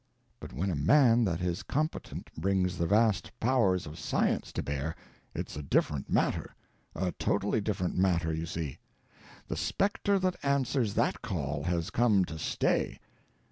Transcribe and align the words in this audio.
But 0.39 0.51
when 0.51 0.71
a 0.71 0.75
man 0.75 1.23
that 1.25 1.41
is 1.41 1.61
competent 1.61 2.31
brings 2.35 2.79
the 2.79 2.87
vast 2.87 3.39
powers 3.39 3.85
of 3.85 3.99
science 3.99 4.51
to 4.53 4.63
bear, 4.63 4.95
it's 5.35 5.55
a 5.55 5.61
different 5.61 6.09
matter, 6.09 6.55
a 6.95 7.11
totally 7.19 7.61
different 7.61 7.95
matter, 7.95 8.33
you 8.33 8.47
see. 8.47 8.79
The 9.47 9.57
spectre 9.57 10.17
that 10.17 10.37
answers 10.43 10.95
that 10.95 11.21
call 11.21 11.61
has 11.65 11.91
come 11.91 12.25
to 12.25 12.39
stay. 12.39 12.99